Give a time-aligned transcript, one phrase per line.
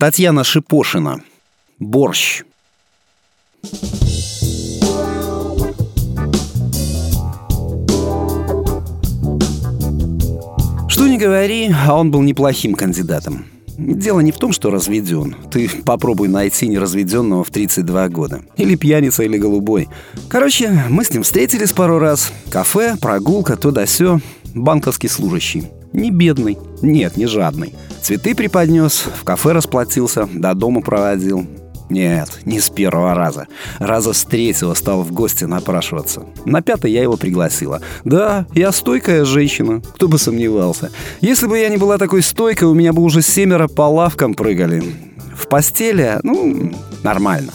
[0.00, 1.20] Татьяна Шипошина.
[1.78, 2.44] Борщ.
[10.88, 13.44] Что не говори, а он был неплохим кандидатом.
[13.76, 15.36] Дело не в том, что разведен.
[15.50, 18.40] Ты попробуй найти неразведенного в 32 года.
[18.56, 19.90] Или пьяница, или голубой.
[20.30, 22.32] Короче, мы с ним встретились пару раз.
[22.48, 24.20] Кафе, прогулка, то да сё.
[24.54, 25.68] Банковский служащий.
[25.92, 26.58] Не бедный.
[26.82, 27.74] Нет, не жадный.
[28.00, 31.46] Цветы преподнес, в кафе расплатился, до дома проводил.
[31.90, 33.48] Нет, не с первого раза.
[33.80, 36.22] Раза с третьего стал в гости напрашиваться.
[36.44, 37.82] На пятый я его пригласила.
[38.04, 40.90] Да, я стойкая женщина, кто бы сомневался.
[41.20, 44.84] Если бы я не была такой стойкой, у меня бы уже семеро по лавкам прыгали.
[45.36, 46.72] В постели, ну,
[47.02, 47.52] нормально.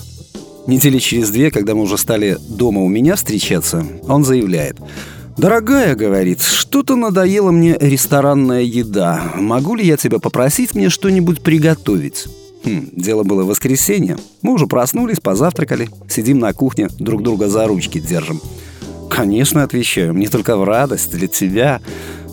[0.67, 4.77] Недели через две, когда мы уже стали дома у меня встречаться, он заявляет.
[5.37, 9.33] «Дорогая,— говорит,— что-то надоела мне ресторанная еда.
[9.35, 12.25] Могу ли я тебя попросить мне что-нибудь приготовить?»
[12.63, 14.17] Хм, дело было воскресенье.
[14.41, 18.41] Мы уже проснулись, позавтракали, сидим на кухне, друг друга за ручки держим.
[19.09, 21.81] «Конечно,— отвечаю,— мне только в радость для тебя.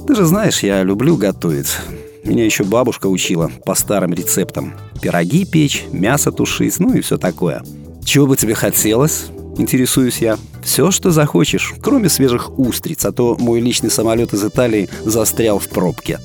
[0.07, 1.77] Ты же знаешь, я люблю готовить.
[2.25, 4.75] Меня еще бабушка учила по старым рецептам.
[5.03, 7.63] Пироги печь, мясо тушить, ну и все такое.
[8.05, 9.27] Чего бы тебе хотелось?»
[9.59, 10.39] Интересуюсь я.
[10.63, 15.69] Все, что захочешь, кроме свежих устриц, а то мой личный самолет из Италии застрял в
[15.69, 16.19] пробке.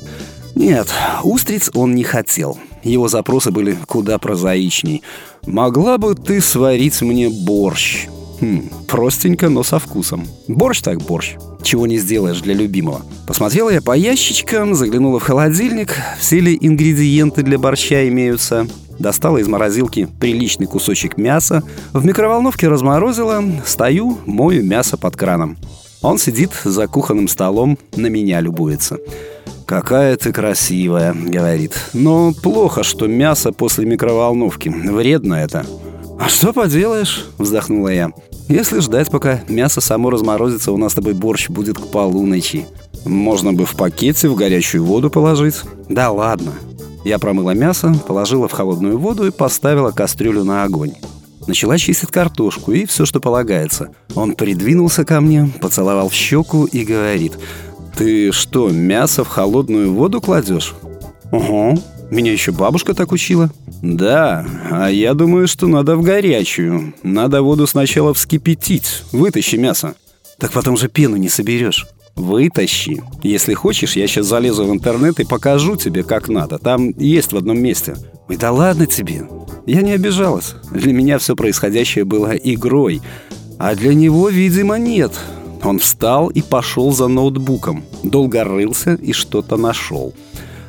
[0.55, 0.87] Нет,
[1.23, 2.57] устриц он не хотел.
[2.83, 5.03] Его запросы были куда прозаичней.
[5.45, 8.07] «Могла бы ты сварить мне борщ?»
[8.39, 10.27] Хм, простенько, но со вкусом.
[10.47, 11.35] Борщ так борщ.
[11.63, 13.01] Чего не сделаешь для любимого.
[13.25, 15.95] Посмотрела я по ящичкам, заглянула в холодильник.
[16.19, 18.67] Все ли ингредиенты для борща имеются?
[18.99, 21.63] Достала из морозилки приличный кусочек мяса.
[21.93, 23.43] В микроволновке разморозила.
[23.65, 25.57] Стою, мою мясо под краном.
[26.01, 28.97] Он сидит за кухонным столом, на меня любуется.
[29.65, 31.73] «Какая ты красивая»,— говорит.
[31.91, 34.69] «Но плохо, что мясо после микроволновки.
[34.69, 35.65] Вредно это».
[36.19, 38.11] «А что поделаешь?»— вздохнула я.
[38.47, 42.65] «Если ждать, пока мясо само разморозится, у нас с тобой борщ будет к полуночи.
[43.05, 45.61] Можно бы в пакете в горячую воду положить».
[45.89, 46.53] «Да ладно».
[47.07, 50.93] Я промыла мясо, положила в холодную воду и поставила кастрюлю на огонь.
[51.47, 53.95] Начала чистить картошку и все, что полагается.
[54.13, 57.39] Он придвинулся ко мне, поцеловал в щеку и говорит–
[57.97, 60.75] ты что, мясо в холодную воду кладешь?
[61.31, 61.81] Угу.
[62.11, 63.49] Меня еще бабушка так учила.
[63.81, 66.93] Да, а я думаю, что надо в горячую.
[67.01, 69.03] Надо воду сначала вскипятить.
[69.11, 69.95] Вытащи мясо.
[70.37, 71.87] Так потом же пену не соберешь.
[72.17, 73.03] Вытащи.
[73.21, 76.57] Если хочешь, я сейчас залезу в интернет и покажу тебе, как надо.
[76.57, 77.95] Там есть в одном месте.
[78.27, 79.27] Ой, да ладно тебе.
[79.67, 80.55] Я не обижалась.
[80.71, 83.01] Для меня все происходящее было игрой.
[83.59, 85.11] А для него, видимо, нет.
[85.63, 87.83] Он встал и пошел за ноутбуком.
[88.01, 90.13] Долго рылся и что-то нашел.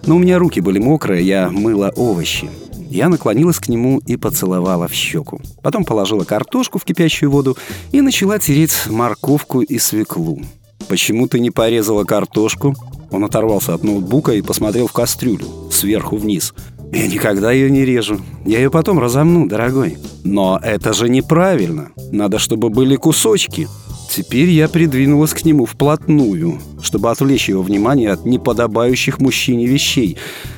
[0.06, 2.50] Но у меня руки были мокрые, я мыла овощи.
[2.90, 5.40] Я наклонилась к нему и поцеловала в щеку.
[5.62, 7.56] Потом положила картошку в кипящую воду
[7.92, 10.40] и начала тереть морковку и свеклу.
[10.88, 12.74] «Почему ты не порезала картошку?»
[13.10, 16.54] Он оторвался от ноутбука и посмотрел в кастрюлю, сверху вниз.
[16.92, 18.20] «Я никогда ее не режу.
[18.46, 19.98] Я ее потом разомну, дорогой».
[20.24, 21.90] «Но это же неправильно.
[22.10, 23.68] Надо, чтобы были кусочки».
[24.10, 30.16] Теперь я придвинулась к нему вплотную, чтобы отвлечь его внимание от неподобающих мужчине вещей.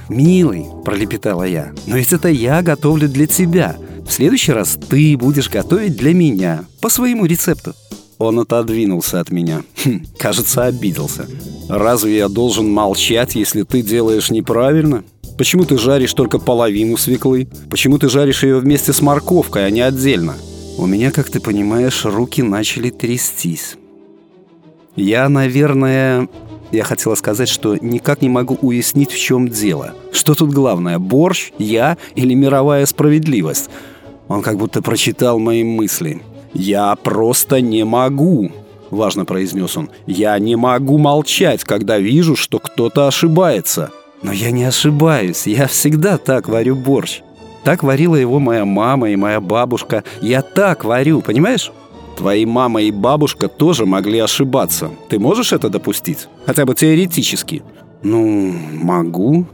[0.09, 3.77] «Милый»,— пролепетала я,— «но ведь это я готовлю для тебя.
[4.09, 7.75] В следующий раз ты будешь готовить для меня, по своему рецепту».
[8.21, 9.63] Он отодвинулся от меня.
[9.83, 11.27] Хм, кажется, обиделся.
[11.69, 15.03] «Разве я должен молчать, если ты делаешь неправильно?
[15.39, 17.49] Почему ты жаришь только половину свеклы?
[17.71, 20.37] Почему ты жаришь ее вместе с морковкой, а не отдельно?»
[20.77, 23.77] У меня, как ты понимаешь, руки начали трястись.
[24.97, 26.29] Я, наверное...
[26.73, 29.93] Я хотела сказать, что никак не могу уяснить, в чем дело.
[30.13, 33.69] Что тут главное, борщ, я или мировая справедливость?
[34.29, 36.23] Он как будто прочитал мои мысли.
[36.53, 38.51] «Я просто не могу»,—
[38.91, 39.91] важно произнес он.
[40.07, 43.91] «Я не могу молчать, когда вижу, что кто-то ошибается».
[44.23, 47.23] «Но я не ошибаюсь, я всегда так варю борщ.
[47.65, 50.05] Так варила его моя мама и моя бабушка.
[50.21, 51.73] Я так варю, понимаешь?
[52.17, 54.91] Твои мама и бабушка тоже могли ошибаться.
[55.09, 56.29] Ты можешь это допустить?
[56.47, 57.63] Хотя бы теоретически.
[58.03, 59.47] Ну, могу.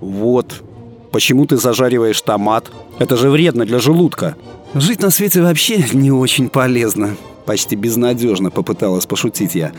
[0.00, 0.62] Вот.
[1.12, 2.70] Почему ты зажариваешь томат?
[2.98, 4.36] Это же вредно для желудка.
[4.74, 7.16] Жить на свете вообще не очень полезно.
[7.46, 9.72] Почти безнадежно попыталась пошутить я.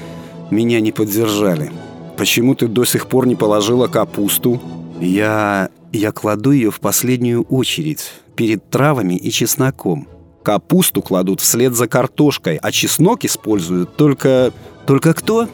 [0.49, 1.71] Меня не поддержали.
[2.17, 4.61] Почему ты до сих пор не положила капусту?
[4.99, 10.07] Я я кладу ее в последнюю очередь, перед травами и чесноком.
[10.41, 14.53] Капусту кладут вслед за картошкой, а чеснок используют только...
[14.85, 15.47] Только кто?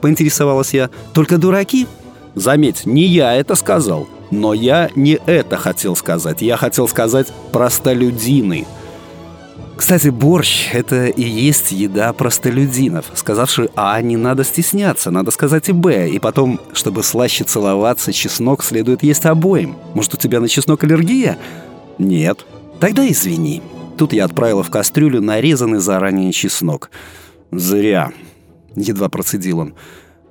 [0.00, 0.90] Поинтересовалась я.
[1.14, 1.86] Только дураки?
[2.34, 4.08] Заметь, не я это сказал.
[4.34, 6.42] Но я не это хотел сказать.
[6.42, 8.66] Я хотел сказать «простолюдины».
[9.76, 13.06] Кстати, борщ— это и есть еда простолюдинов.
[13.14, 16.08] Сказавши «А» не надо стесняться, надо сказать и «Б».
[16.08, 19.76] И потом, чтобы слаще целоваться, чеснок следует есть обоим.
[19.94, 21.38] Может, у тебя на чеснок аллергия?
[21.98, 22.44] Нет.
[22.80, 23.62] Тогда извини.
[23.96, 26.90] Тут я отправила в кастрюлю нарезанный заранее чеснок.
[27.52, 28.12] Зря.
[28.74, 29.74] Едва процедил он.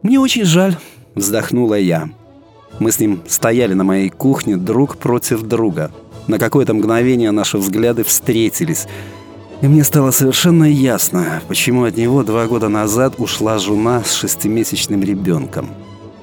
[0.02, 0.76] Мне очень жаль,
[1.16, 2.10] вздохнула я.
[2.80, 5.92] Мы с ним стояли на моей кухне друг против друга.
[6.28, 8.88] На какое-то мгновение наши взгляды встретились—
[9.64, 15.02] и мне стало совершенно ясно, почему от него два года назад ушла жена с шестимесячным
[15.02, 15.70] ребенком.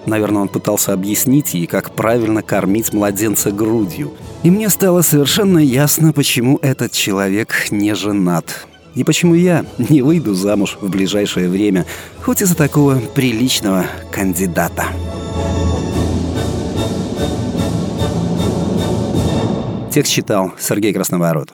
[0.04, 4.12] Наверное, он пытался объяснить ей, как правильно кормить младенца грудью.
[4.42, 8.66] И мне стало совершенно ясно, почему этот человек не женат.
[8.94, 11.86] И почему я не выйду замуж в ближайшее время,
[12.20, 14.84] хоть и за такого приличного кандидата.
[19.90, 21.52] Текст читал Сергей Красноворот.